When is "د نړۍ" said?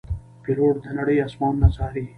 0.83-1.17